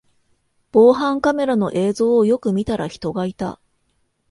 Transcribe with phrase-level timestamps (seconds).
[0.71, 3.59] 防犯カメラの映像をよく見たら人がいた